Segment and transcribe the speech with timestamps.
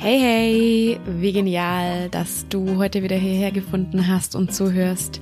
[0.00, 5.20] Hey, hey, wie genial, dass du heute wieder hierher gefunden hast und zuhörst.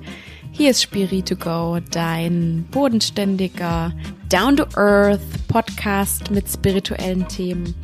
[0.52, 3.94] Hier ist Spirit to Go, dein bodenständiger,
[4.28, 7.75] down-to-earth Podcast mit spirituellen Themen.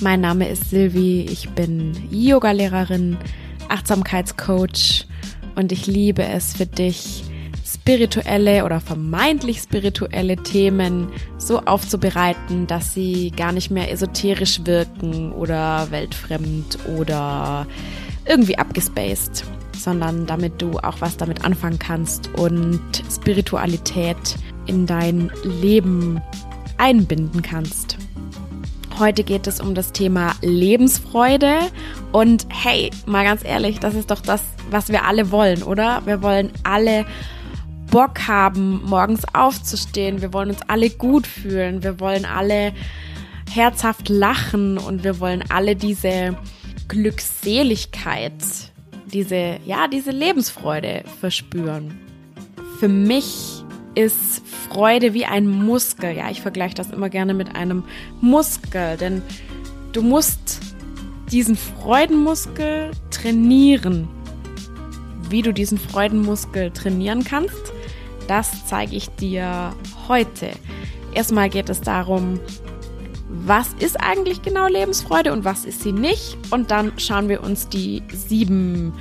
[0.00, 3.18] Mein Name ist Silvi, ich bin Yoga-Lehrerin,
[3.68, 5.06] Achtsamkeitscoach
[5.56, 7.24] und ich liebe es für dich,
[7.80, 11.08] spirituelle oder vermeintlich spirituelle Themen
[11.38, 17.66] so aufzubereiten, dass sie gar nicht mehr esoterisch wirken oder weltfremd oder
[18.26, 19.44] irgendwie abgespaced,
[19.76, 22.80] sondern damit du auch was damit anfangen kannst und
[23.10, 24.36] Spiritualität
[24.66, 26.20] in dein Leben
[26.76, 27.96] einbinden kannst.
[28.98, 31.58] Heute geht es um das Thema Lebensfreude
[32.12, 36.02] und hey, mal ganz ehrlich, das ist doch das, was wir alle wollen, oder?
[36.04, 37.06] Wir wollen alle
[37.90, 40.22] Bock haben, morgens aufzustehen.
[40.22, 41.82] Wir wollen uns alle gut fühlen.
[41.82, 42.72] Wir wollen alle
[43.50, 46.36] herzhaft lachen und wir wollen alle diese
[46.88, 48.32] Glückseligkeit,
[49.12, 51.98] diese, ja, diese Lebensfreude verspüren.
[52.78, 53.64] Für mich
[53.94, 56.16] ist Freude wie ein Muskel.
[56.16, 57.84] Ja, ich vergleiche das immer gerne mit einem
[58.20, 59.22] Muskel, denn
[59.92, 60.60] du musst
[61.30, 64.08] diesen Freudenmuskel trainieren.
[65.28, 67.69] Wie du diesen Freudenmuskel trainieren kannst,
[68.30, 69.74] das zeige ich dir
[70.06, 70.52] heute.
[71.12, 72.38] Erstmal geht es darum,
[73.28, 76.38] was ist eigentlich genau Lebensfreude und was ist sie nicht?
[76.50, 78.92] Und dann schauen wir uns die sieben,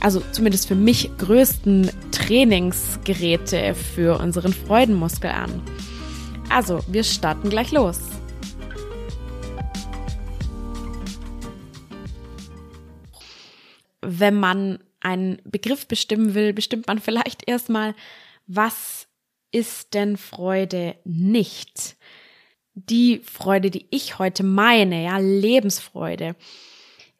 [0.00, 5.62] also zumindest für mich größten Trainingsgeräte für unseren Freudenmuskel an.
[6.48, 8.00] Also, wir starten gleich los.
[14.00, 17.94] Wenn man einen Begriff bestimmen will, bestimmt man vielleicht erstmal,
[18.46, 19.06] was
[19.50, 21.96] ist denn Freude nicht?
[22.74, 26.34] Die Freude, die ich heute meine, ja, Lebensfreude,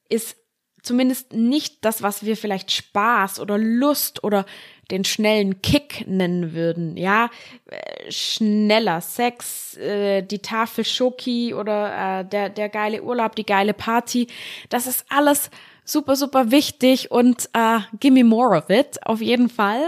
[0.09, 0.37] ist
[0.83, 4.45] zumindest nicht das, was wir vielleicht Spaß oder Lust oder
[4.91, 7.31] den schnellen Kick nennen würden, ja,
[7.67, 13.75] äh, schneller Sex, äh, die Tafel Schoki oder äh, der der geile Urlaub, die geile
[13.75, 14.27] Party,
[14.69, 15.51] das ist alles
[15.85, 19.85] super super wichtig und äh, give me more of it auf jeden Fall.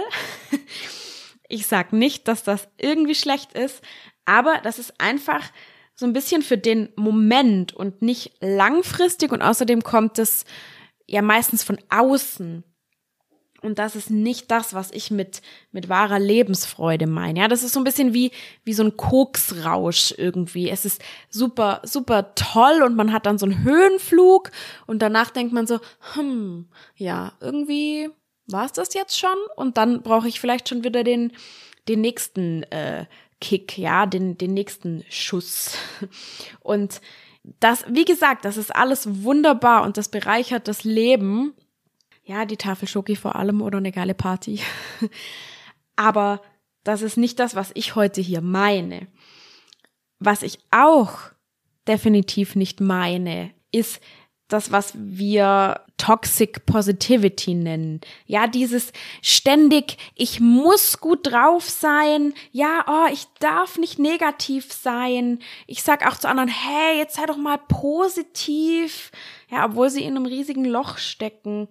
[1.54, 3.80] Ich sag nicht, dass das irgendwie schlecht ist,
[4.24, 5.52] aber das ist einfach
[5.94, 10.46] so ein bisschen für den Moment und nicht langfristig und außerdem kommt es
[11.06, 12.64] ja meistens von außen.
[13.62, 17.38] Und das ist nicht das, was ich mit, mit wahrer Lebensfreude meine.
[17.38, 18.32] Ja, das ist so ein bisschen wie,
[18.64, 20.68] wie so ein Koksrausch irgendwie.
[20.68, 21.00] Es ist
[21.30, 24.50] super, super toll und man hat dann so einen Höhenflug
[24.86, 25.78] und danach denkt man so,
[26.14, 28.10] hm, ja, irgendwie
[28.46, 29.36] war es das jetzt schon?
[29.56, 31.32] Und dann brauche ich vielleicht schon wieder den,
[31.88, 33.06] den nächsten äh,
[33.40, 35.76] Kick, ja, den, den nächsten Schuss.
[36.60, 37.00] Und
[37.60, 41.52] das, wie gesagt, das ist alles wunderbar und das bereichert das Leben.
[42.24, 44.60] Ja, die Tafel Schoki vor allem oder eine geile Party.
[45.96, 46.40] Aber
[46.84, 49.08] das ist nicht das, was ich heute hier meine.
[50.20, 51.18] Was ich auch
[51.86, 54.00] definitiv nicht meine, ist
[54.48, 58.00] das, was wir Toxic Positivity nennen.
[58.26, 62.34] Ja, dieses ständig, ich muss gut drauf sein.
[62.52, 65.38] Ja, oh, ich darf nicht negativ sein.
[65.66, 69.12] Ich sag auch zu anderen, hey, jetzt sei doch mal positiv.
[69.50, 71.68] Ja, obwohl sie in einem riesigen Loch stecken.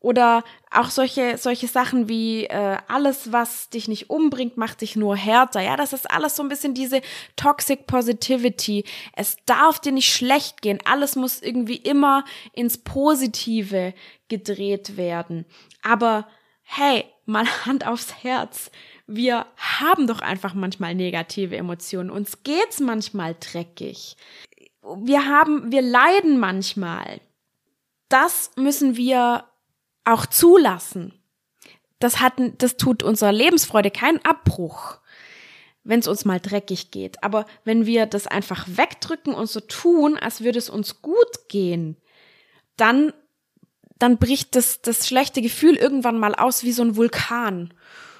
[0.00, 5.14] Oder auch solche, solche Sachen wie äh, alles, was dich nicht umbringt, macht dich nur
[5.14, 5.60] härter.
[5.60, 7.02] Ja, das ist alles so ein bisschen diese
[7.36, 8.84] Toxic Positivity.
[9.14, 10.78] Es darf dir nicht schlecht gehen.
[10.86, 12.24] Alles muss irgendwie immer
[12.54, 13.92] ins Positive
[14.28, 15.44] gedreht werden.
[15.82, 16.26] Aber
[16.62, 18.70] hey, mal Hand aufs Herz.
[19.06, 22.08] Wir haben doch einfach manchmal negative Emotionen.
[22.08, 24.16] Uns geht's manchmal dreckig.
[24.82, 27.20] Wir haben, wir leiden manchmal.
[28.08, 29.44] Das müssen wir
[30.04, 31.12] auch zulassen.
[31.98, 34.98] Das hat, das tut unserer Lebensfreude keinen Abbruch,
[35.84, 37.22] wenn es uns mal dreckig geht.
[37.22, 41.96] Aber wenn wir das einfach wegdrücken und so tun, als würde es uns gut gehen,
[42.76, 43.12] dann,
[43.98, 47.74] dann bricht das, das schlechte Gefühl irgendwann mal aus wie so ein Vulkan.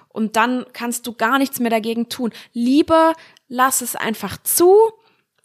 [0.09, 2.33] Und dann kannst du gar nichts mehr dagegen tun.
[2.53, 3.15] Lieber
[3.49, 4.77] lass es einfach zu,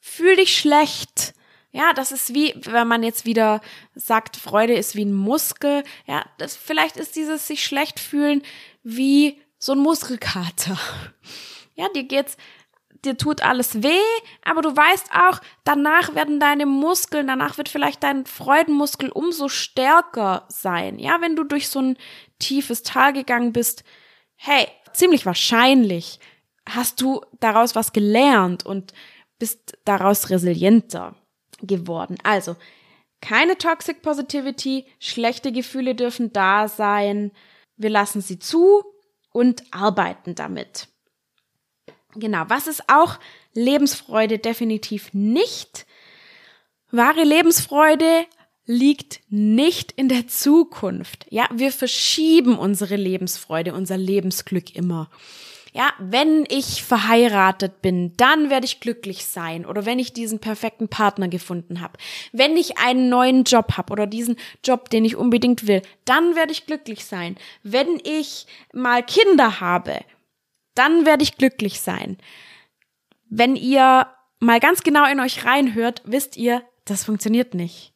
[0.02, 1.34] fühl dich schlecht,
[1.76, 3.60] ja, das ist wie, wenn man jetzt wieder
[3.96, 5.84] sagt, Freude ist wie ein Muskel.
[6.08, 8.44] Ja, das, vielleicht ist dieses sich schlecht fühlen
[8.84, 10.78] wie so ein Muskelkater.
[11.78, 12.38] Ja, dir geht's,
[13.04, 14.00] dir tut alles weh,
[14.46, 20.46] aber du weißt auch, danach werden deine Muskeln, danach wird vielleicht dein Freudenmuskel umso stärker
[20.48, 21.00] sein.
[21.00, 21.98] Ja, wenn du durch so ein
[22.40, 23.84] tiefes Tal gegangen bist,
[24.38, 26.22] hey, ziemlich wahrscheinlich
[26.66, 28.94] hast du daraus was gelernt und
[29.38, 31.14] bist daraus resilienter
[31.62, 32.18] geworden.
[32.24, 32.56] Also,
[33.22, 37.32] Keine Toxic Positivity, schlechte Gefühle dürfen da sein.
[37.76, 38.84] Wir lassen sie zu
[39.32, 40.88] und arbeiten damit.
[42.14, 43.20] Genau, was ist auch
[43.54, 45.86] Lebensfreude definitiv nicht?
[46.92, 48.26] Wahre Lebensfreude
[48.66, 51.26] liegt nicht in der Zukunft.
[51.30, 55.10] Ja, wir verschieben unsere Lebensfreude, unser Lebensglück immer.
[55.76, 60.88] Ja, wenn ich verheiratet bin, dann werde ich glücklich sein oder wenn ich diesen perfekten
[60.88, 62.00] Partner gefunden habe.
[62.32, 66.54] Wenn ich einen neuen Job habe oder diesen Job, den ich unbedingt will, dann werde
[66.54, 67.36] ich glücklich sein.
[67.62, 70.00] Wenn ich mal Kinder habe,
[70.76, 72.20] dann werde ich glücklich sein.
[73.30, 74.08] Wenn ihr
[74.40, 77.92] mal ganz genau in euch reinhört, wisst ihr, das funktioniert nicht.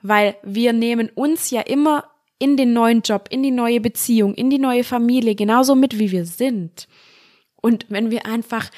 [0.00, 2.04] Weil wir nehmen uns ja immer
[2.38, 6.12] in den neuen Job, in die neue Beziehung, in die neue Familie genauso mit, wie
[6.12, 6.88] wir sind.
[7.60, 8.70] Und wenn wir einfach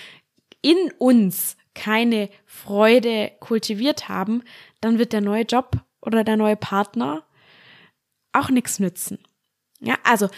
[0.60, 4.42] in uns keine Freude kultiviert haben,
[4.80, 7.24] dann wird der neue Job oder der neue Partner
[8.32, 9.18] auch nichts nützen.
[9.80, 10.28] Ja, also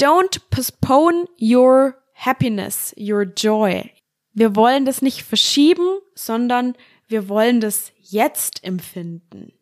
[0.00, 3.90] don't postpone your happiness, your joy.
[4.32, 6.74] Wir wollen das nicht verschieben, sondern
[7.06, 9.52] wir wollen das jetzt empfinden.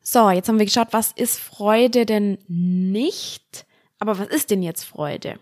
[0.00, 3.66] So, jetzt haben wir geschaut, was ist Freude denn nicht?
[3.98, 5.40] Aber was ist denn jetzt Freude?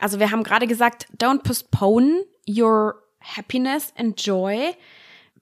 [0.00, 4.74] Also wir haben gerade gesagt, don't postpone your happiness and joy.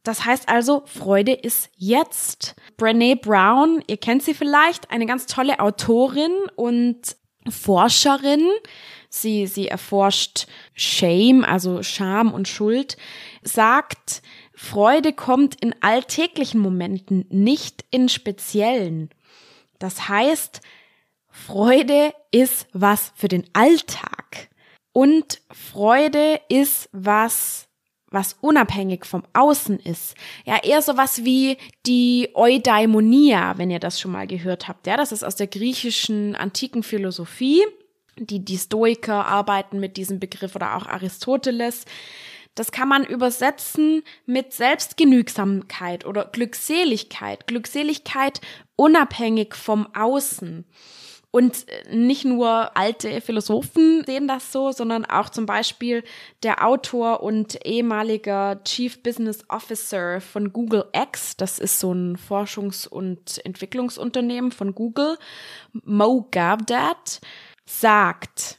[0.02, 2.54] Das heißt also, Freude ist jetzt.
[2.78, 7.16] Brené Brown, ihr kennt sie vielleicht, eine ganz tolle Autorin und
[7.48, 8.46] Forscherin.
[9.10, 12.96] Sie, sie erforscht Shame, also Scham und Schuld,
[13.42, 14.22] sagt,
[14.54, 19.10] Freude kommt in alltäglichen Momenten, nicht in speziellen.
[19.78, 20.60] Das heißt,
[21.30, 24.47] Freude ist was für den Alltag.
[24.98, 27.68] Und Freude ist was,
[28.10, 30.16] was unabhängig vom Außen ist.
[30.44, 31.56] Ja, eher so was wie
[31.86, 34.88] die Eudaimonia, wenn ihr das schon mal gehört habt.
[34.88, 37.62] Ja, das ist aus der griechischen antiken Philosophie.
[38.16, 41.84] Die, die Stoiker arbeiten mit diesem Begriff oder auch Aristoteles.
[42.56, 47.46] Das kann man übersetzen mit Selbstgenügsamkeit oder Glückseligkeit.
[47.46, 48.40] Glückseligkeit
[48.74, 50.64] unabhängig vom Außen.
[51.30, 56.02] Und nicht nur alte Philosophen sehen das so, sondern auch zum Beispiel
[56.42, 62.88] der Autor und ehemaliger Chief Business Officer von Google X, das ist so ein Forschungs-
[62.88, 65.18] und Entwicklungsunternehmen von Google,
[65.72, 67.20] Mo Gabdat,
[67.66, 68.58] sagt,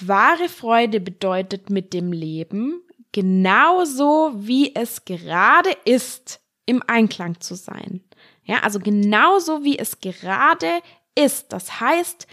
[0.00, 2.80] wahre Freude bedeutet mit dem Leben
[3.12, 8.04] genauso wie es gerade ist, im Einklang zu sein.
[8.44, 10.80] Ja, also genauso wie es gerade
[11.18, 11.52] ist.
[11.52, 12.26] Das heißt,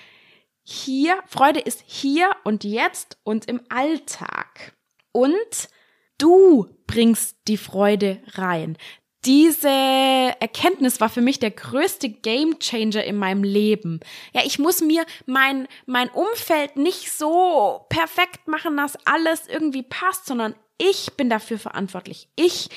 [0.63, 4.73] hier, Freude ist hier und jetzt und im Alltag.
[5.11, 5.69] Und
[6.17, 8.77] du bringst die Freude rein.
[9.25, 13.99] Diese Erkenntnis war für mich der größte Game Changer in meinem Leben.
[14.33, 20.27] Ja, ich muss mir mein, mein Umfeld nicht so perfekt machen, dass alles irgendwie passt,
[20.27, 22.29] sondern ich bin dafür verantwortlich.
[22.35, 22.69] Ich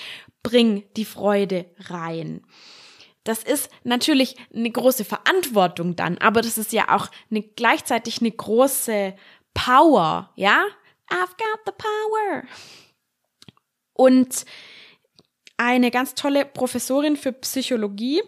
[0.42, 2.42] bring die Freude rein.
[3.28, 8.30] Das ist natürlich eine große Verantwortung dann, aber das ist ja auch eine, gleichzeitig eine
[8.30, 9.14] große
[9.52, 10.64] Power, ja?
[11.10, 12.44] I've got the power.
[13.92, 14.46] Und
[15.58, 18.22] eine ganz tolle Professorin für Psychologie,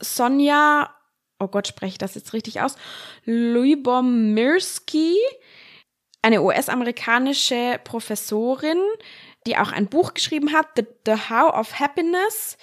[0.00, 0.96] Sonja,
[1.38, 2.74] oh Gott, spreche ich das jetzt richtig aus,
[3.26, 5.14] Lubomirski,
[6.22, 8.82] eine US-amerikanische Professorin,
[9.46, 12.58] die auch ein Buch geschrieben hat, The, The How of Happiness,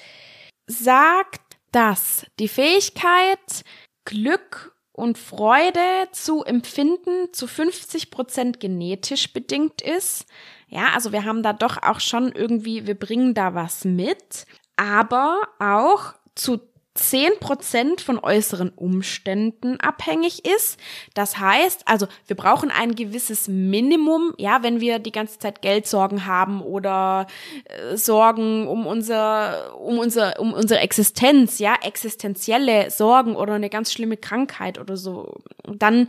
[0.65, 3.63] sagt, dass die Fähigkeit,
[4.05, 10.25] Glück und Freude zu empfinden zu 50 Prozent genetisch bedingt ist.
[10.69, 14.45] Ja, also wir haben da doch auch schon irgendwie, wir bringen da was mit,
[14.75, 16.57] aber auch zu
[16.97, 20.79] 10% von äußeren Umständen abhängig ist.
[21.13, 26.25] Das heißt, also wir brauchen ein gewisses Minimum, ja, wenn wir die ganze Zeit Geldsorgen
[26.25, 27.27] haben oder
[27.65, 33.93] äh, Sorgen um unser um unser um unsere Existenz, ja, existenzielle Sorgen oder eine ganz
[33.93, 35.35] schlimme Krankheit oder so.
[35.65, 36.07] Dann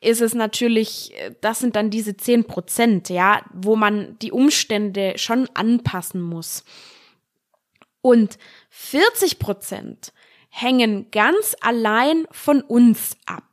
[0.00, 6.20] ist es natürlich, das sind dann diese 10%, ja, wo man die Umstände schon anpassen
[6.20, 6.64] muss.
[8.02, 8.38] Und
[8.70, 10.12] 40 Prozent
[10.50, 13.44] hängen ganz allein von uns ab.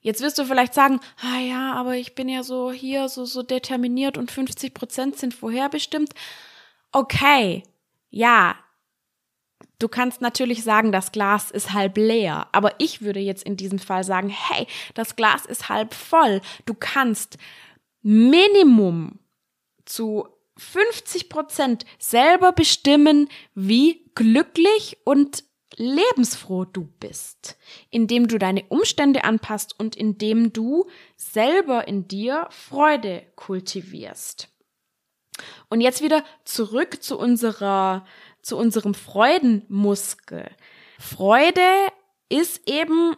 [0.00, 3.42] Jetzt wirst du vielleicht sagen, ah ja, aber ich bin ja so hier so, so
[3.42, 6.14] determiniert und 50 Prozent sind vorherbestimmt.
[6.92, 7.64] Okay,
[8.08, 8.56] ja,
[9.78, 13.78] du kannst natürlich sagen, das Glas ist halb leer, aber ich würde jetzt in diesem
[13.78, 16.40] Fall sagen, hey, das Glas ist halb voll.
[16.64, 17.36] Du kannst
[18.02, 19.18] Minimum
[19.84, 25.44] zu 50 Prozent selber bestimmen, wie glücklich und
[25.76, 27.56] lebensfroh du bist,
[27.90, 34.48] indem du deine Umstände anpasst und indem du selber in dir Freude kultivierst.
[35.68, 38.06] Und jetzt wieder zurück zu unserer,
[38.42, 40.50] zu unserem Freudenmuskel.
[40.98, 41.60] Freude
[42.28, 43.16] ist eben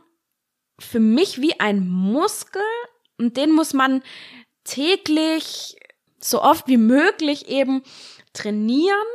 [0.79, 2.63] für mich wie ein Muskel
[3.19, 4.03] und den muss man
[4.65, 5.77] täglich
[6.19, 7.83] so oft wie möglich eben
[8.33, 9.07] trainieren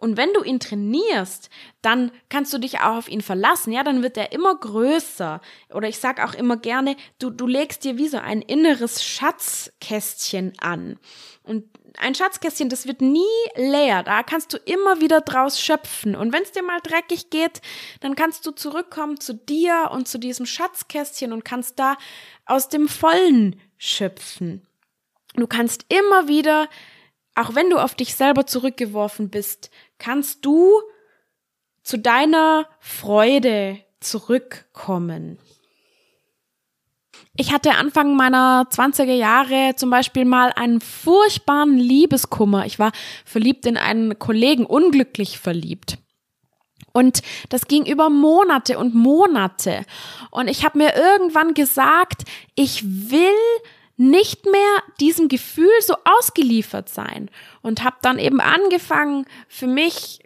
[0.00, 1.50] und wenn du ihn trainierst,
[1.82, 3.72] dann kannst du dich auch auf ihn verlassen.
[3.72, 5.40] Ja, dann wird er immer größer.
[5.74, 10.52] Oder ich sag auch immer gerne, du, du legst dir wie so ein inneres Schatzkästchen
[10.60, 11.00] an.
[11.42, 11.64] Und
[11.98, 13.24] ein Schatzkästchen, das wird nie
[13.56, 14.04] leer.
[14.04, 16.14] Da kannst du immer wieder draus schöpfen.
[16.14, 17.60] Und wenn es dir mal dreckig geht,
[17.98, 21.96] dann kannst du zurückkommen zu dir und zu diesem Schatzkästchen und kannst da
[22.46, 24.64] aus dem Vollen schöpfen.
[25.34, 26.68] Du kannst immer wieder
[27.38, 30.80] auch wenn du auf dich selber zurückgeworfen bist, kannst du
[31.82, 35.38] zu deiner Freude zurückkommen.
[37.36, 42.66] Ich hatte Anfang meiner 20er Jahre zum Beispiel mal einen furchtbaren Liebeskummer.
[42.66, 42.90] Ich war
[43.24, 45.98] verliebt in einen Kollegen, unglücklich verliebt.
[46.92, 49.84] Und das ging über Monate und Monate.
[50.32, 52.24] Und ich habe mir irgendwann gesagt,
[52.56, 53.36] ich will
[53.98, 57.30] nicht mehr diesem Gefühl so ausgeliefert sein
[57.62, 60.20] und habe dann eben angefangen, für mich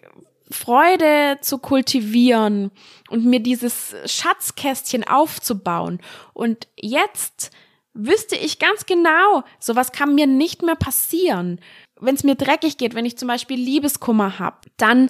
[0.51, 2.71] Freude zu kultivieren
[3.09, 6.01] und mir dieses Schatzkästchen aufzubauen.
[6.35, 7.51] Und jetzt
[7.95, 11.59] wüsste ich ganz genau, sowas kann mir nicht mehr passieren.
[11.99, 15.09] Wenn es mir dreckig geht, wenn ich zum Beispiel Liebeskummer habe, dann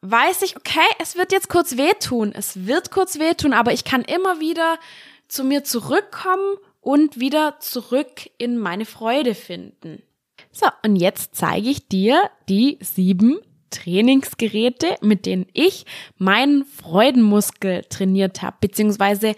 [0.00, 4.02] weiß ich, okay, es wird jetzt kurz wehtun, es wird kurz wehtun, aber ich kann
[4.02, 4.78] immer wieder
[5.28, 10.02] zu mir zurückkommen und wieder zurück in meine Freude finden.
[10.50, 13.38] So, und jetzt zeige ich dir die sieben
[13.70, 15.86] Trainingsgeräte, mit denen ich
[16.18, 19.34] meinen Freudenmuskel trainiert habe, beziehungsweise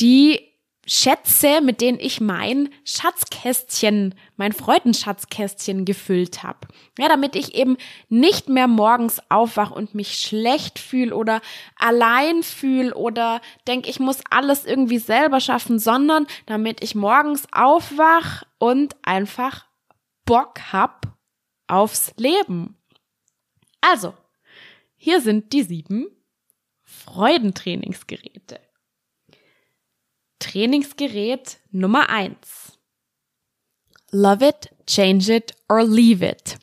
[0.00, 0.40] die
[0.86, 6.68] Schätze, mit denen ich mein Schatzkästchen, mein Freudenschatzkästchen gefüllt habe.
[6.96, 7.76] Ja, damit ich eben
[8.08, 11.40] nicht mehr morgens aufwach und mich schlecht fühle oder
[11.74, 18.44] allein fühle oder denke, ich muss alles irgendwie selber schaffen, sondern damit ich morgens aufwach
[18.58, 19.66] und einfach
[20.24, 21.06] Bock hab
[21.66, 22.76] aufs Leben.
[23.80, 24.14] Also,
[24.96, 26.06] hier sind die sieben
[26.84, 28.60] Freudentrainingsgeräte.
[30.38, 32.78] Trainingsgerät Nummer eins.
[34.10, 36.58] Love it, change it or leave it.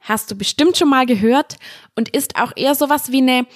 [0.00, 1.56] Hast du bestimmt schon mal gehört
[1.96, 3.46] und ist auch eher sowas wie eine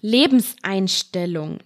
[0.00, 1.58] Lebenseinstellung.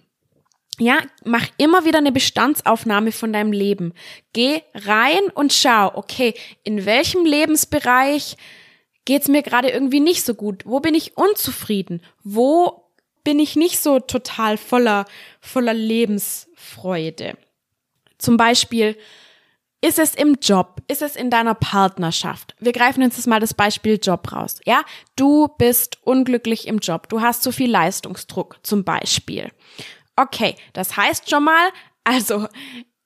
[0.77, 3.93] Ja, mach immer wieder eine Bestandsaufnahme von deinem Leben.
[4.33, 8.35] Geh rein und schau, okay, in welchem Lebensbereich
[9.05, 10.63] geht's mir gerade irgendwie nicht so gut?
[10.65, 12.01] Wo bin ich unzufrieden?
[12.23, 12.84] Wo
[13.25, 15.05] bin ich nicht so total voller,
[15.41, 17.37] voller Lebensfreude.
[18.17, 18.97] Zum Beispiel,
[19.81, 20.81] ist es im Job?
[20.87, 22.55] Ist es in deiner Partnerschaft?
[22.59, 24.59] Wir greifen uns jetzt mal das Beispiel Job raus.
[24.65, 24.83] Ja,
[25.15, 27.09] du bist unglücklich im Job.
[27.09, 29.51] Du hast zu viel Leistungsdruck zum Beispiel.
[30.15, 31.69] Okay, das heißt schon mal,
[32.03, 32.47] also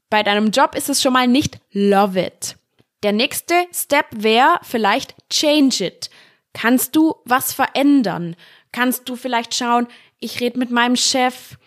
[0.10, 2.56] bei deinem Job ist es schon mal nicht love it.
[3.04, 6.10] Der nächste Step wäre vielleicht change it.
[6.54, 8.36] Kannst du was verändern?
[8.72, 9.88] Kannst du vielleicht schauen,
[10.20, 11.58] ich rede mit meinem Chef,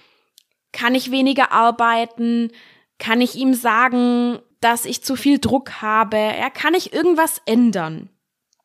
[0.72, 2.50] kann ich weniger arbeiten,
[2.98, 8.08] kann ich ihm sagen, dass ich zu viel Druck habe, ja, kann ich irgendwas ändern?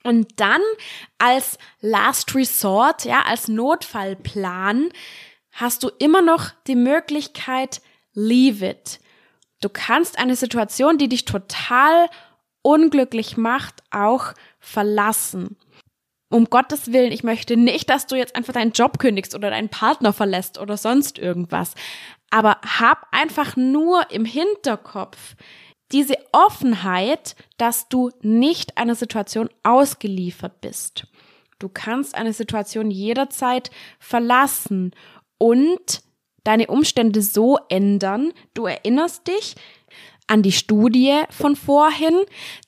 [0.03, 0.61] Und dann
[1.17, 4.89] als Last Resort, ja, als Notfallplan
[5.51, 7.81] hast du immer noch die Möglichkeit,
[8.13, 8.99] leave it.
[9.59, 12.09] Du kannst eine Situation, die dich total
[12.61, 15.57] unglücklich macht, auch verlassen
[16.29, 19.69] um Gottes Willen, ich möchte nicht, dass du jetzt einfach deinen Job kündigst oder deinen
[19.69, 21.73] Partner verlässt oder sonst irgendwas.
[22.29, 25.35] Aber hab einfach nur im Hinterkopf
[25.93, 31.07] diese Offenheit, dass du nicht einer Situation ausgeliefert bist.
[31.59, 34.91] Du kannst eine Situation jederzeit verlassen
[35.37, 36.01] und
[36.43, 38.33] deine Umstände so ändern.
[38.53, 39.55] Du erinnerst dich
[40.27, 42.13] an die Studie von vorhin.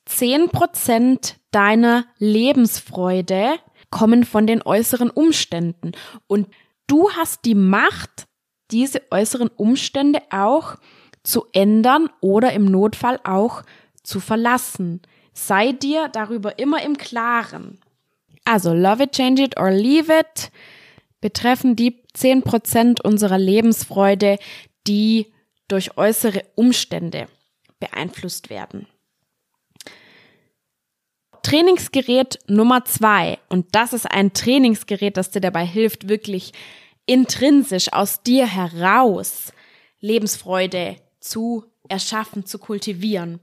[0.06, 3.56] Zehn Prozent deiner Lebensfreude
[3.90, 5.92] kommen von den äußeren Umständen.
[6.28, 6.48] Und
[6.88, 8.28] du hast die Macht,
[8.72, 10.76] diese äußeren Umstände auch
[11.24, 13.64] zu ändern oder im Notfall auch
[14.04, 15.02] zu verlassen.
[15.34, 17.80] Sei dir darüber immer im Klaren.
[18.46, 20.52] Also love it, change it or leave it
[21.22, 24.38] betreffen die 10% unserer Lebensfreude,
[24.88, 25.28] die
[25.68, 27.28] durch äußere Umstände
[27.80, 28.88] beeinflusst werden.
[31.42, 33.40] Trainingsgerät Nummer zwei.
[33.50, 36.52] Und das ist ein Trainingsgerät, das dir dabei hilft, wirklich
[37.06, 39.52] intrinsisch aus dir heraus
[40.00, 43.40] Lebensfreude zu erschaffen, zu kultivieren.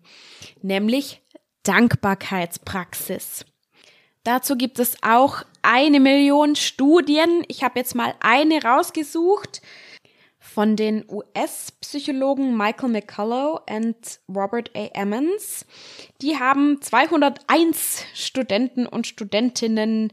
[0.63, 1.21] Nämlich
[1.65, 3.45] Dankbarkeitspraxis.
[4.23, 7.45] Dazu gibt es auch eine Million Studien.
[7.49, 9.63] Ich habe jetzt mal eine rausgesucht
[10.57, 14.87] von den US-Psychologen Michael McCullough und Robert A.
[14.95, 15.67] Emmons.
[16.23, 20.11] Die haben 201 Studenten und Studentinnen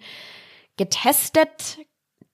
[0.75, 1.77] getestet.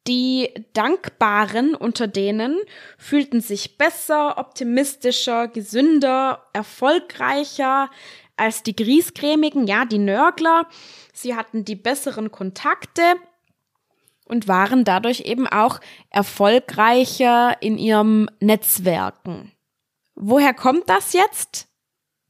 [0.08, 2.58] Die Dankbaren unter denen
[2.98, 7.92] fühlten sich besser, optimistischer, gesünder, erfolgreicher
[8.38, 10.68] als die Griesgrämigen, ja, die Nörgler.
[11.14, 13.04] Sie hatten die besseren Kontakte
[14.30, 19.52] und waren dadurch eben auch erfolgreicher in ihrem Netzwerken.
[20.16, 21.68] Woher kommt das jetzt?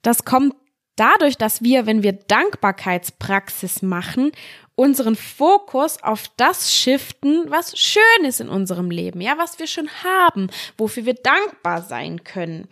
[0.02, 0.56] Das kommt
[0.96, 4.32] dadurch, dass wir, wenn wir Dankbarkeitspraxis machen,
[4.76, 9.90] unseren Fokus auf das shiften, was schön ist in unserem Leben, ja, was wir schon
[10.04, 12.68] haben, wofür wir dankbar sein können.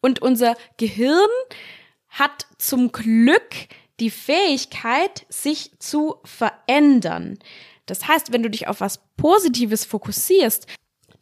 [0.00, 1.28] Und unser Gehirn
[2.08, 3.50] hat zum Glück
[4.00, 7.38] die Fähigkeit, sich zu verändern.
[7.90, 10.66] Das heißt, wenn du dich auf was Positives fokussierst,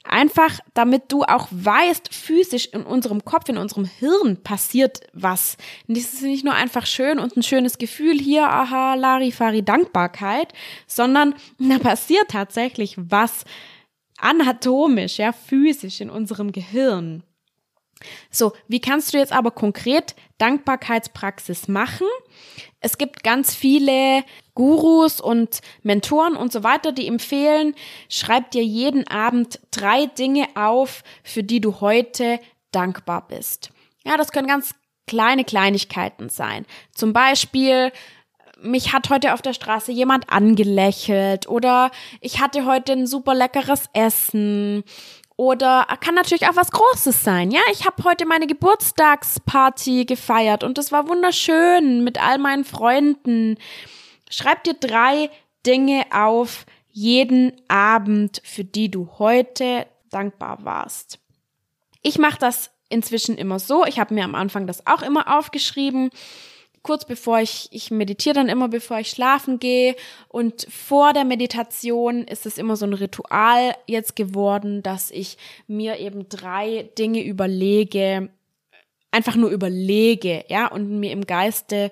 [0.07, 5.57] Einfach, damit du auch weißt, physisch in unserem Kopf, in unserem Hirn passiert was.
[5.87, 10.53] Und das ist nicht nur einfach schön und ein schönes Gefühl hier, aha, Larifari, Dankbarkeit,
[10.85, 13.45] sondern da passiert tatsächlich was
[14.17, 17.23] anatomisch, ja, physisch in unserem Gehirn.
[18.29, 22.07] So, wie kannst du jetzt aber konkret Dankbarkeitspraxis machen?
[22.85, 24.23] Es gibt ganz viele
[24.53, 27.73] Gurus und Mentoren und so weiter, die empfehlen,
[28.09, 33.71] schreib dir jeden Abend drei Dinge auf, für die du heute dankbar bist.
[34.05, 34.75] Ja, das können ganz
[35.07, 36.67] kleine Kleinigkeiten sein.
[36.93, 37.91] Zum Beispiel,
[38.61, 41.89] mich hat heute auf der Straße jemand angelächelt oder
[42.21, 44.83] ich hatte heute ein super leckeres Essen
[45.37, 47.51] oder kann natürlich auch was Großes sein.
[47.51, 53.57] Ja, ich habe heute meine Geburtstagsparty gefeiert und das war wunderschön mit all meinen Freunden.
[54.29, 55.29] Schreib dir drei
[55.65, 61.19] Dinge auf jeden Abend, für die du heute dankbar warst.
[62.01, 63.85] Ich mache das inzwischen immer so.
[63.85, 66.11] Ich habe mir am Anfang das auch immer aufgeschrieben
[66.85, 69.95] kurz bevor ich, ich meditiere dann immer, bevor ich schlafen gehe.
[70.27, 75.97] Und vor der Meditation ist es immer so ein Ritual jetzt geworden, dass ich mir
[75.97, 78.29] eben drei Dinge überlege,
[79.09, 81.91] einfach nur überlege, ja, und mir im Geiste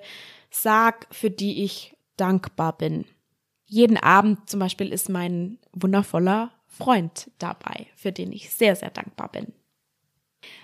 [0.50, 3.04] sag, für die ich dankbar bin.
[3.66, 9.32] Jeden Abend zum Beispiel ist mein wundervoller Freund dabei, für den ich sehr, sehr dankbar
[9.32, 9.52] bin.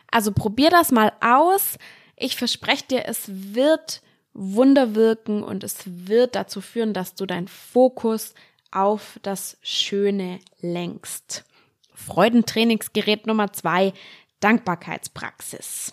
[0.09, 1.79] Also probier das mal aus.
[2.15, 7.49] Ich verspreche dir, es wird Wunder wirken und es wird dazu führen, dass du deinen
[7.49, 8.35] Fokus
[8.71, 11.45] auf das Schöne lenkst.
[11.95, 13.93] Freudentrainingsgerät Nummer zwei,
[14.41, 15.93] Dankbarkeitspraxis.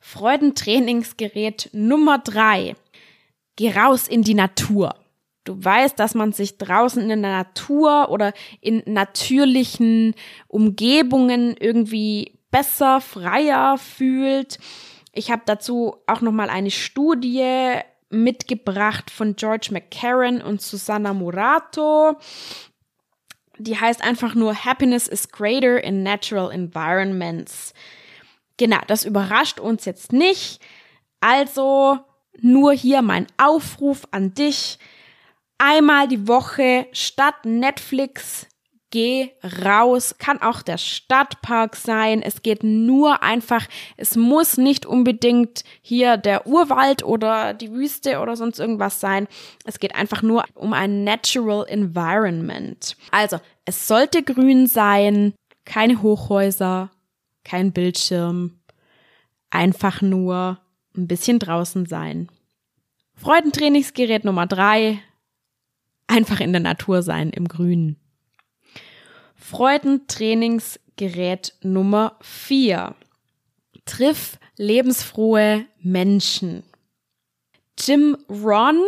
[0.00, 2.74] Freudentrainingsgerät Nummer drei,
[3.56, 4.94] geh raus in die Natur.
[5.44, 10.14] Du weißt, dass man sich draußen in der Natur oder in natürlichen
[10.48, 14.58] Umgebungen irgendwie besser, freier fühlt
[15.16, 22.16] ich habe dazu auch noch mal eine Studie mitgebracht von George McCarran und Susanna Murato.
[23.58, 27.72] Die heißt einfach nur Happiness is greater in natural environments.
[28.58, 30.60] Genau, das überrascht uns jetzt nicht.
[31.20, 31.98] Also
[32.40, 34.78] nur hier mein Aufruf an dich.
[35.58, 38.46] Einmal die Woche statt Netflix
[38.90, 39.30] geh
[39.64, 42.22] raus, kann auch der Stadtpark sein.
[42.22, 48.36] Es geht nur einfach, es muss nicht unbedingt hier der Urwald oder die Wüste oder
[48.36, 49.26] sonst irgendwas sein.
[49.64, 52.96] Es geht einfach nur um ein Natural Environment.
[53.10, 56.90] Also, es sollte grün sein, keine Hochhäuser,
[57.44, 58.60] kein Bildschirm,
[59.50, 60.60] einfach nur
[60.96, 62.28] ein bisschen draußen sein.
[63.16, 65.00] Freudentrainingsgerät Nummer drei,
[66.06, 67.96] einfach in der Natur sein, im Grünen.
[69.36, 72.94] Freudentrainingsgerät Nummer 4.
[73.84, 76.64] Triff lebensfrohe Menschen.
[77.78, 78.80] Jim Ron,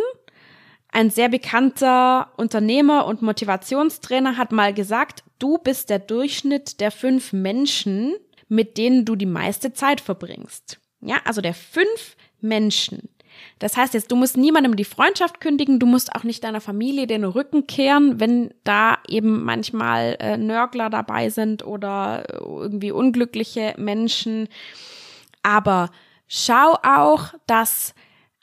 [0.91, 7.31] ein sehr bekannter Unternehmer und Motivationstrainer, hat mal gesagt, du bist der Durchschnitt der fünf
[7.31, 8.15] Menschen,
[8.47, 10.79] mit denen du die meiste Zeit verbringst.
[11.01, 13.09] Ja, also der fünf Menschen.
[13.59, 17.07] Das heißt jetzt, du musst niemandem die Freundschaft kündigen, du musst auch nicht deiner Familie
[17.07, 24.47] den Rücken kehren, wenn da eben manchmal äh, Nörgler dabei sind oder irgendwie unglückliche Menschen.
[25.43, 25.89] Aber
[26.27, 27.93] schau auch, dass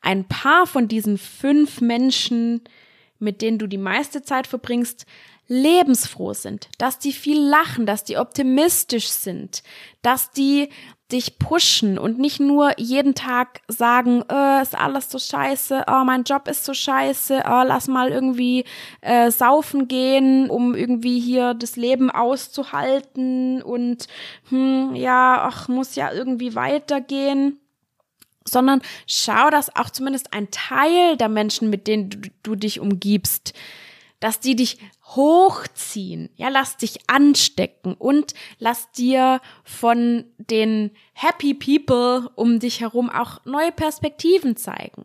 [0.03, 2.63] ein paar von diesen fünf Menschen,
[3.19, 5.07] mit denen du die meiste Zeit verbringst,
[5.49, 9.63] lebensfroh sind, dass die viel lachen, dass die optimistisch sind,
[10.03, 10.69] dass die
[11.13, 16.25] dich pushen und nicht nur jeden Tag sagen, äh, ist alles so scheiße, oh, mein
[16.25, 18.65] Job ist so scheiße, oh, lass mal irgendwie
[19.03, 24.09] äh, saufen gehen, um irgendwie hier das Leben auszuhalten und
[24.49, 27.61] hm, ja, ach, muss ja irgendwie weitergehen.
[28.49, 33.55] Sondern schau, dass auch zumindest ein Teil der Menschen, mit denen du, du dich umgibst,
[34.21, 34.79] dass die dich
[35.15, 36.31] hochziehen.
[36.37, 43.45] Ja, lass dich anstecken und lass dir von den Happy People um dich herum auch
[43.45, 45.05] neue Perspektiven zeigen.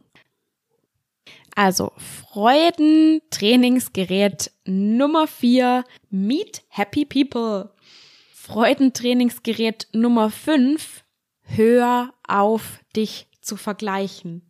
[1.56, 7.72] Also Freudentrainingsgerät Nummer vier Meet Happy People.
[8.34, 11.04] Freudentrainingsgerät Nummer fünf
[11.44, 14.42] Hör auf, dich zu vergleichen.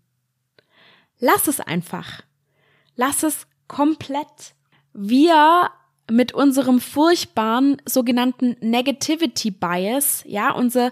[1.17, 2.21] Lass es einfach.
[2.95, 4.53] Lass es komplett.
[4.93, 5.69] Wir
[6.09, 10.91] mit unserem furchtbaren sogenannten Negativity Bias, ja, unser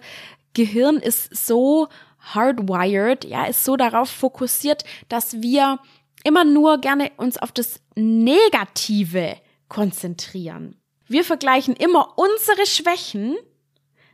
[0.53, 1.88] Gehirn ist so
[2.19, 5.79] hardwired, ja, ist so darauf fokussiert, dass wir
[6.23, 10.75] immer nur gerne uns auf das Negative konzentrieren.
[11.07, 13.35] Wir vergleichen immer unsere Schwächen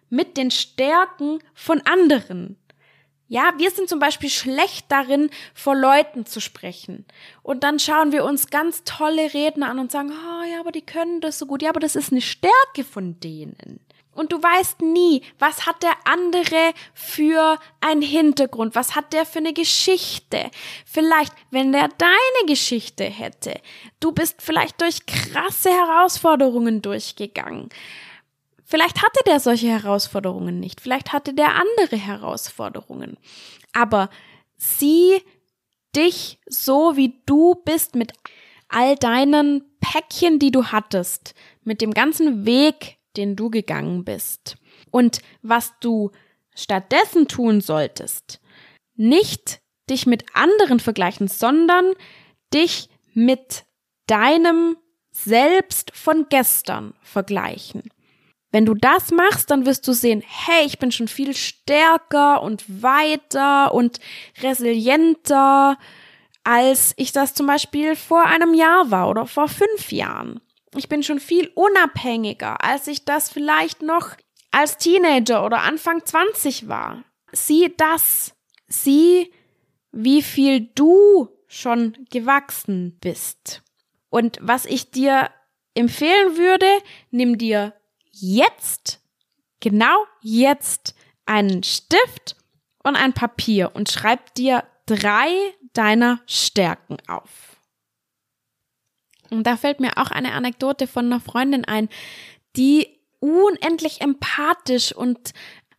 [0.09, 2.57] mit den Stärken von anderen.
[3.27, 7.05] Ja, wir sind zum Beispiel schlecht darin, vor Leuten zu sprechen.
[7.41, 10.85] Und dann schauen wir uns ganz tolle Redner an und sagen, oh ja, aber die
[10.85, 11.63] können das so gut.
[11.63, 13.79] Ja, aber das ist eine Stärke von denen.
[14.15, 19.39] Und du weißt nie, was hat der andere für einen Hintergrund, was hat der für
[19.39, 20.49] eine Geschichte.
[20.85, 23.59] Vielleicht, wenn der deine Geschichte hätte,
[23.99, 27.69] du bist vielleicht durch krasse Herausforderungen durchgegangen.
[28.65, 33.17] Vielleicht hatte der solche Herausforderungen nicht, vielleicht hatte der andere Herausforderungen.
[33.73, 34.09] Aber
[34.57, 35.21] sieh
[35.95, 38.13] dich so, wie du bist, mit
[38.67, 44.57] all deinen Päckchen, die du hattest, mit dem ganzen Weg, den du gegangen bist.
[44.91, 46.11] Und was du
[46.55, 48.41] stattdessen tun solltest,
[48.95, 51.93] nicht dich mit anderen vergleichen, sondern
[52.53, 53.65] dich mit
[54.07, 54.77] deinem
[55.11, 57.83] Selbst von gestern vergleichen.
[58.55, 62.63] Wenn du das machst, dann wirst du sehen, hey, ich bin schon viel stärker und
[62.81, 63.99] weiter und
[64.41, 65.77] resilienter,
[66.45, 70.39] als ich das zum Beispiel vor einem Jahr war oder vor fünf Jahren.
[70.73, 74.11] Ich bin schon viel unabhängiger, als ich das vielleicht noch
[74.51, 77.03] als Teenager oder Anfang 20 war.
[77.33, 78.37] Sieh das.
[78.69, 79.33] Sieh,
[79.91, 83.63] wie viel du schon gewachsen bist.
[84.09, 85.29] Und was ich dir
[85.73, 86.69] empfehlen würde,
[87.11, 87.73] nimm dir
[88.15, 89.01] jetzt,
[89.59, 92.35] genau jetzt, einen Stift
[92.83, 95.29] und ein Papier und schreib dir drei
[95.73, 97.57] deiner Stärken auf.
[99.29, 101.89] Und da fällt mir auch eine Anekdote von einer Freundin ein,
[102.55, 102.87] die
[103.19, 105.33] unendlich empathisch und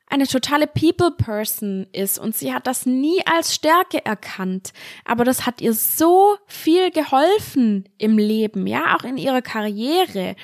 [0.08, 4.72] eine totale People-Person ist und sie hat das nie als Stärke erkannt.
[5.04, 10.36] Aber das hat ihr so viel geholfen im Leben, ja, auch in ihrer Karriere.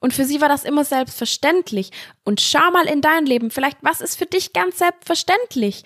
[0.00, 1.90] Und für sie war das immer selbstverständlich.
[2.24, 5.84] Und schau mal in dein Leben, vielleicht was ist für dich ganz selbstverständlich,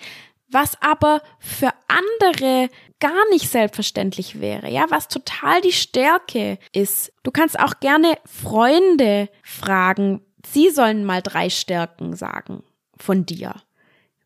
[0.49, 7.11] was aber für andere gar nicht selbstverständlich wäre, ja, was total die Stärke ist.
[7.23, 12.63] Du kannst auch gerne Freunde fragen, sie sollen mal drei Stärken sagen
[12.97, 13.53] von dir.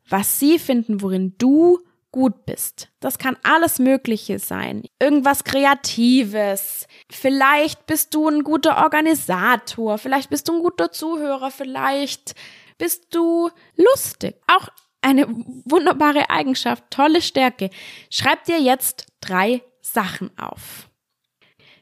[0.07, 1.79] Was sie finden, worin du
[2.11, 2.89] gut bist.
[2.99, 4.83] Das kann alles Mögliche sein.
[4.99, 6.87] Irgendwas Kreatives.
[7.09, 9.97] Vielleicht bist du ein guter Organisator.
[9.97, 11.51] Vielleicht bist du ein guter Zuhörer.
[11.51, 12.35] Vielleicht
[12.77, 14.35] bist du lustig.
[14.47, 14.69] Auch
[15.01, 15.27] eine
[15.65, 17.69] wunderbare Eigenschaft, tolle Stärke.
[18.09, 20.89] Schreib dir jetzt drei Sachen auf.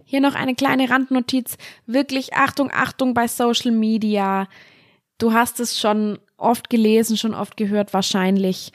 [0.04, 1.58] Hier noch eine kleine Randnotiz.
[1.86, 4.48] Wirklich Achtung, Achtung bei Social Media.
[5.18, 8.72] Du hast es schon oft gelesen, schon oft gehört wahrscheinlich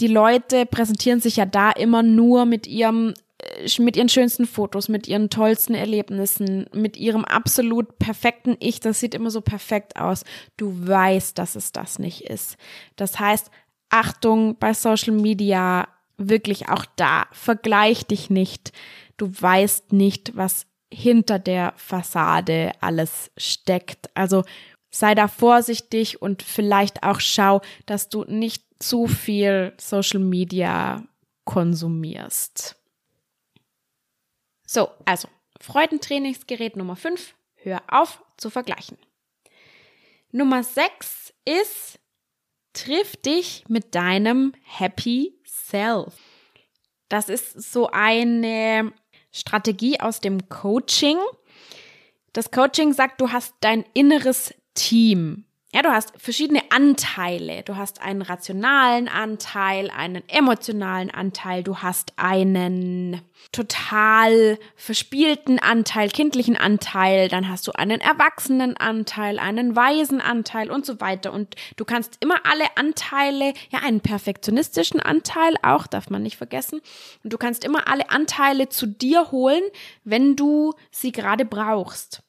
[0.00, 4.88] die Leute präsentieren sich ja da immer nur mit ihrem äh, mit ihren schönsten Fotos,
[4.88, 8.80] mit ihren tollsten Erlebnissen, mit ihrem absolut perfekten Ich.
[8.80, 10.24] Das sieht immer so perfekt aus.
[10.56, 12.56] Du weißt, dass es das nicht ist.
[12.96, 13.50] Das heißt,
[13.90, 18.72] Achtung bei Social Media, wirklich auch da, vergleich dich nicht.
[19.16, 24.10] Du weißt nicht, was hinter der Fassade alles steckt.
[24.14, 24.44] Also
[24.90, 31.06] sei da vorsichtig und vielleicht auch schau, dass du nicht zu viel Social Media
[31.44, 32.76] konsumierst.
[34.66, 35.28] So, also
[35.60, 38.98] Freudentrainingsgerät Nummer 5, hör auf zu vergleichen.
[40.32, 42.00] Nummer 6 ist,
[42.72, 46.14] triff dich mit deinem Happy Self.
[47.08, 48.92] Das ist so eine
[49.30, 51.18] Strategie aus dem Coaching.
[52.32, 55.44] Das Coaching sagt, du hast dein inneres Team.
[55.74, 57.62] Ja, du hast verschiedene Anteile.
[57.64, 63.20] Du hast einen rationalen Anteil, einen emotionalen Anteil, du hast einen
[63.52, 70.86] total verspielten Anteil, kindlichen Anteil, dann hast du einen erwachsenen Anteil, einen weisen Anteil und
[70.86, 71.34] so weiter.
[71.34, 76.80] Und du kannst immer alle Anteile, ja, einen perfektionistischen Anteil auch, darf man nicht vergessen.
[77.22, 79.62] Und du kannst immer alle Anteile zu dir holen,
[80.04, 82.22] wenn du sie gerade brauchst.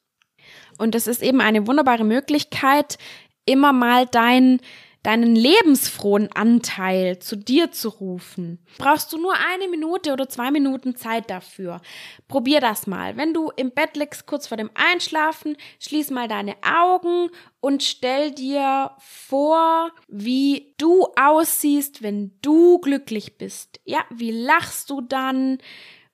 [0.76, 2.98] Und das ist eben eine wunderbare Möglichkeit,
[3.46, 4.60] immer mal dein,
[5.04, 8.58] deinen lebensfrohen Anteil zu dir zu rufen.
[8.78, 11.80] Brauchst du nur eine Minute oder zwei Minuten Zeit dafür.
[12.26, 13.16] Probier das mal.
[13.16, 17.28] Wenn du im Bett liegst, kurz vor dem Einschlafen, schließ mal deine Augen
[17.60, 23.80] und stell dir vor, wie du aussiehst, wenn du glücklich bist.
[23.84, 25.58] Ja, wie lachst du dann?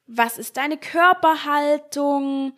[0.08, 2.54] Was ist deine Körperhaltung?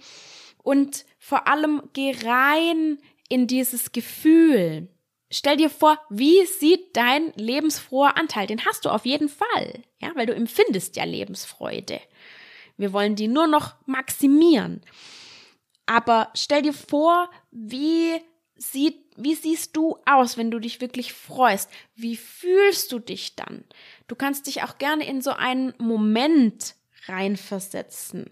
[0.62, 2.98] Und vor allem geh rein
[3.32, 4.88] in dieses Gefühl.
[5.30, 8.46] Stell dir vor, wie sieht dein lebensfroher Anteil?
[8.46, 11.98] Den hast du auf jeden Fall, ja, weil du empfindest ja Lebensfreude.
[12.76, 14.82] Wir wollen die nur noch maximieren.
[15.86, 18.20] Aber stell dir vor, wie
[18.56, 21.70] sieht, wie siehst du aus, wenn du dich wirklich freust?
[21.94, 23.64] Wie fühlst du dich dann?
[24.08, 26.74] Du kannst dich auch gerne in so einen Moment
[27.06, 28.30] reinversetzen.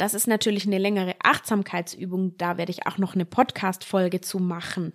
[0.00, 2.34] Das ist natürlich eine längere Achtsamkeitsübung.
[2.38, 4.94] Da werde ich auch noch eine Podcast-Folge zu machen.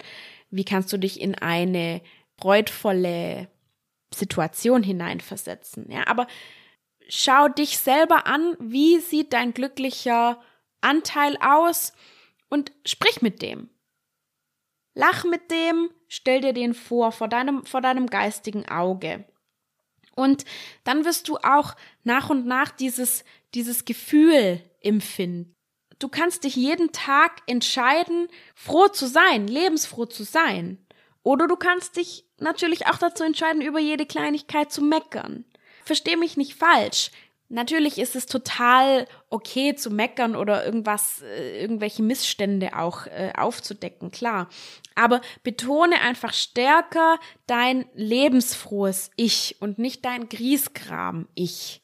[0.49, 2.01] Wie kannst du dich in eine
[2.39, 3.47] freudvolle
[4.11, 5.91] Situation hineinversetzen?
[5.91, 6.25] Ja, aber
[7.07, 8.57] schau dich selber an.
[8.59, 10.41] Wie sieht dein glücklicher
[10.81, 11.93] Anteil aus?
[12.49, 13.69] Und sprich mit dem.
[14.95, 19.23] Lach mit dem, stell dir den vor, vor deinem, vor deinem geistigen Auge.
[20.15, 20.45] Und
[20.83, 25.55] dann wirst du auch nach und nach dieses, dieses Gefühl empfinden.
[25.99, 30.85] Du kannst dich jeden Tag entscheiden, froh zu sein, lebensfroh zu sein.
[31.23, 35.45] Oder du kannst dich natürlich auch dazu entscheiden, über jede Kleinigkeit zu meckern.
[35.83, 37.11] Versteh mich nicht falsch.
[37.47, 44.09] Natürlich ist es total okay zu meckern oder irgendwas, äh, irgendwelche Missstände auch äh, aufzudecken,
[44.09, 44.49] klar.
[44.95, 51.81] Aber betone einfach stärker dein lebensfrohes Ich und nicht dein Grieskram Ich.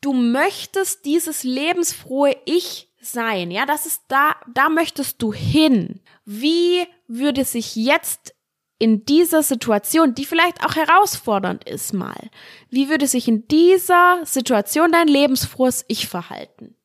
[0.00, 3.50] Du möchtest dieses lebensfrohe Ich sein.
[3.50, 6.00] Ja, das ist da, da möchtest du hin.
[6.24, 8.34] Wie würde sich jetzt
[8.78, 12.30] in dieser Situation, die vielleicht auch herausfordernd ist mal,
[12.70, 16.76] wie würde sich in dieser Situation dein lebensfrohes Ich verhalten?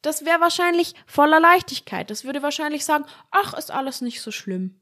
[0.00, 2.10] Das wäre wahrscheinlich voller Leichtigkeit.
[2.10, 4.80] Das würde wahrscheinlich sagen, ach, ist alles nicht so schlimm.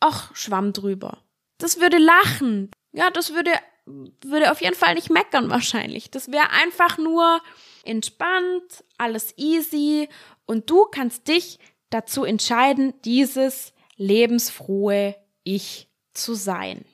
[0.00, 1.18] Ach, schwamm drüber.
[1.58, 2.70] Das würde lachen.
[2.92, 3.50] Ja, das würde
[3.86, 6.10] würde auf jeden Fall nicht meckern wahrscheinlich.
[6.10, 7.40] Das wäre einfach nur
[7.84, 10.08] entspannt, alles easy
[10.46, 11.58] und du kannst dich
[11.90, 15.14] dazu entscheiden, dieses lebensfrohe
[15.44, 16.84] Ich zu sein.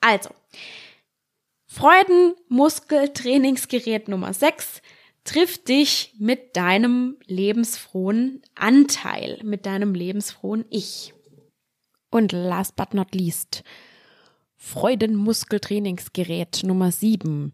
[0.00, 0.30] Also,
[1.66, 4.82] Freudenmuskeltrainingsgerät Nummer 6
[5.24, 11.12] trifft dich mit deinem lebensfrohen Anteil, mit deinem lebensfrohen Ich.
[12.10, 13.62] Und last but not least,
[14.60, 17.52] Freudenmuskeltrainingsgerät Nummer 7.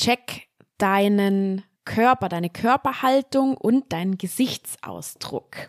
[0.00, 5.68] Check deinen Körper, deine Körperhaltung und deinen Gesichtsausdruck.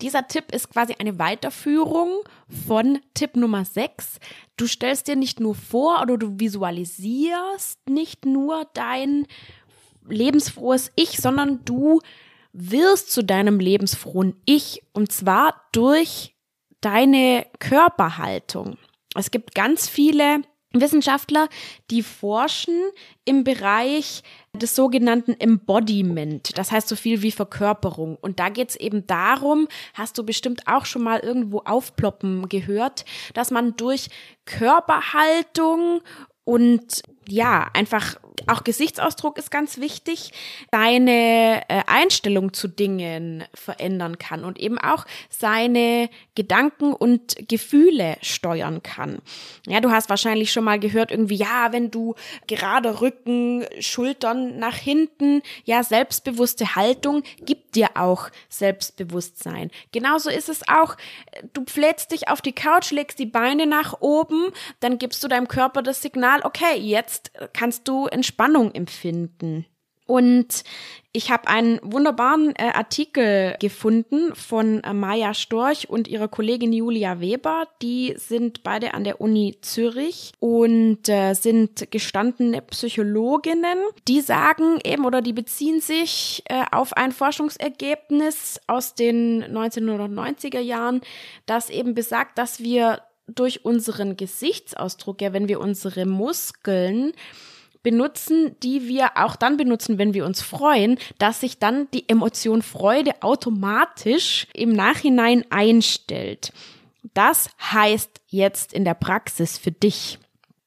[0.00, 2.22] Dieser Tipp ist quasi eine Weiterführung
[2.66, 4.18] von Tipp Nummer 6.
[4.56, 9.26] Du stellst dir nicht nur vor oder du visualisierst nicht nur dein
[10.08, 12.00] lebensfrohes Ich, sondern du
[12.52, 16.34] wirst zu deinem lebensfrohen Ich und zwar durch
[16.80, 18.78] deine Körperhaltung.
[19.14, 20.42] Es gibt ganz viele
[20.72, 21.48] Wissenschaftler,
[21.90, 22.74] die forschen
[23.24, 24.22] im Bereich
[24.54, 28.16] des sogenannten Embodiment, das heißt so viel wie Verkörperung.
[28.20, 33.06] Und da geht es eben darum, hast du bestimmt auch schon mal irgendwo aufploppen gehört,
[33.34, 34.08] dass man durch
[34.44, 36.02] Körperhaltung
[36.44, 40.32] und ja, einfach auch Gesichtsausdruck ist ganz wichtig,
[40.70, 48.82] deine äh, Einstellung zu Dingen verändern kann und eben auch seine Gedanken und Gefühle steuern
[48.82, 49.18] kann.
[49.66, 52.14] Ja, du hast wahrscheinlich schon mal gehört irgendwie, ja, wenn du
[52.46, 59.70] gerade Rücken, Schultern nach hinten, ja, selbstbewusste Haltung gibt dir auch Selbstbewusstsein.
[59.92, 60.96] Genauso ist es auch,
[61.52, 65.48] du pflätst dich auf die Couch, legst die Beine nach oben, dann gibst du deinem
[65.48, 67.17] Körper das Signal, okay, jetzt
[67.52, 69.66] kannst du Entspannung empfinden.
[70.08, 70.64] Und
[71.12, 77.20] ich habe einen wunderbaren äh, Artikel gefunden von äh, Maja Storch und ihrer Kollegin Julia
[77.20, 77.68] Weber.
[77.82, 83.78] Die sind beide an der Uni Zürich und äh, sind gestandene Psychologinnen.
[84.08, 91.02] Die sagen eben oder die beziehen sich äh, auf ein Forschungsergebnis aus den 1990er Jahren,
[91.44, 97.12] das eben besagt, dass wir durch unseren Gesichtsausdruck, ja, wenn wir unsere Muskeln
[97.82, 102.62] benutzen, die wir auch dann benutzen, wenn wir uns freuen, dass sich dann die Emotion
[102.62, 106.52] Freude automatisch im Nachhinein einstellt.
[107.14, 110.18] Das heißt jetzt in der Praxis für dich.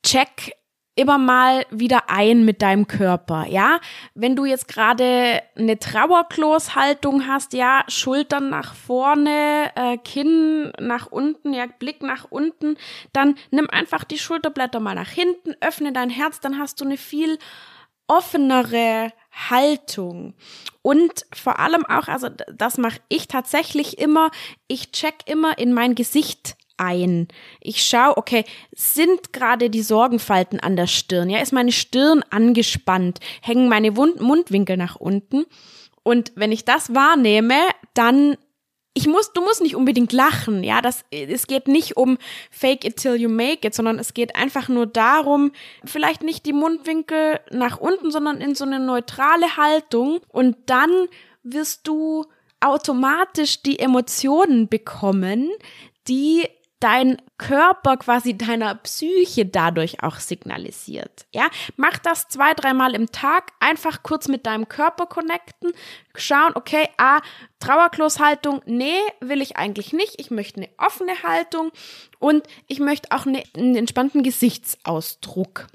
[0.04, 0.54] Check
[0.96, 3.80] immer mal wieder ein mit deinem Körper, ja?
[4.14, 11.54] Wenn du jetzt gerade eine Trauerkloßhaltung hast, ja, Schultern nach vorne, äh, Kinn nach unten,
[11.54, 12.78] ja, Blick nach unten,
[13.14, 16.98] dann nimm einfach die Schulterblätter mal nach hinten, öffne dein Herz, dann hast du eine
[16.98, 17.38] viel
[18.08, 20.34] offenere Haltung.
[20.82, 24.32] Und vor allem auch, also das mache ich tatsächlich immer,
[24.68, 27.28] ich check immer in mein Gesicht ein.
[27.62, 28.44] Ich schaue, okay,
[28.76, 31.30] sind gerade die Sorgenfalten an der Stirn?
[31.30, 33.20] Ja, ist meine Stirn angespannt?
[33.42, 35.46] Hängen meine Wund Mundwinkel nach unten?
[36.04, 37.56] Und wenn ich das wahrnehme,
[37.94, 38.36] dann
[38.94, 42.18] ich muss, du musst nicht unbedingt lachen, ja, das, es geht nicht um
[42.50, 45.54] fake it till you make it, sondern es geht einfach nur darum,
[45.86, 50.92] vielleicht nicht die Mundwinkel nach unten, sondern in so eine neutrale Haltung und dann
[51.42, 52.26] wirst du
[52.60, 55.50] automatisch die Emotionen bekommen,
[56.10, 56.48] die
[56.82, 61.26] dein Körper quasi deiner Psyche dadurch auch signalisiert.
[61.32, 65.72] Ja, mach das zwei, dreimal im Tag, einfach kurz mit deinem Körper connecten,
[66.16, 67.22] schauen, okay, ah,
[67.60, 70.20] Trauerkloßhaltung, nee, will ich eigentlich nicht.
[70.20, 71.72] Ich möchte eine offene Haltung
[72.20, 75.68] und ich möchte auch eine, einen entspannten Gesichtsausdruck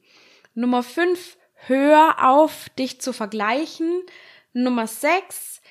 [0.53, 4.01] Nummer 5, hör auf, dich zu vergleichen.
[4.53, 5.61] Nummer 6,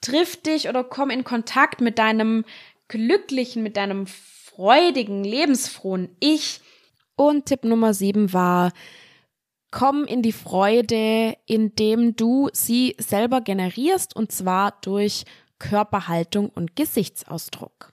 [0.00, 2.44] triff dich oder komm in Kontakt mit deinem
[2.88, 6.60] glücklichen, mit deinem freudigen, lebensfrohen Ich.
[7.16, 8.72] Und Tipp Nummer 7 war,
[9.70, 15.24] komm in die Freude, indem du sie selber generierst und zwar durch
[15.58, 17.92] Körperhaltung und Gesichtsausdruck.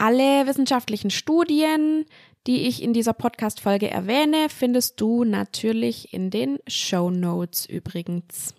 [0.00, 2.04] Alle wissenschaftlichen Studien,
[2.46, 8.54] die ich in dieser Podcast-Folge erwähne, findest du natürlich in den Show Notes übrigens.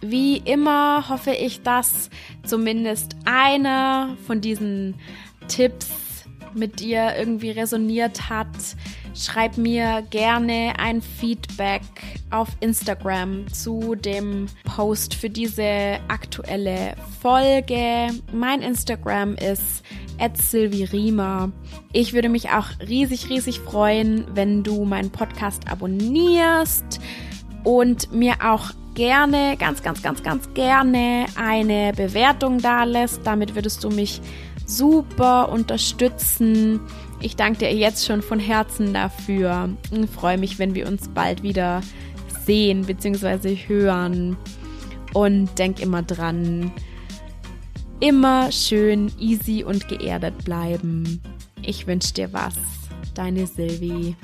[0.00, 2.10] Wie immer hoffe ich, dass
[2.44, 4.96] zumindest einer von diesen
[5.46, 8.48] Tipps mit dir irgendwie resoniert hat.
[9.16, 11.82] Schreib mir gerne ein Feedback
[12.30, 18.08] auf Instagram zu dem Post für diese aktuelle Folge.
[18.32, 19.84] Mein Instagram ist
[20.92, 21.52] Riemer.
[21.92, 27.00] Ich würde mich auch riesig, riesig freuen, wenn du meinen Podcast abonnierst
[27.62, 33.24] und mir auch gerne, ganz, ganz, ganz, ganz gerne eine Bewertung da lässt.
[33.24, 34.20] Damit würdest du mich
[34.66, 36.80] super unterstützen.
[37.24, 41.42] Ich danke dir jetzt schon von Herzen dafür und freue mich, wenn wir uns bald
[41.42, 41.80] wieder
[42.44, 43.56] sehen bzw.
[43.66, 44.36] hören.
[45.14, 46.70] Und denk immer dran,
[47.98, 51.22] immer schön easy und geerdet bleiben.
[51.62, 52.56] Ich wünsche dir was.
[53.14, 54.16] deine Silvi.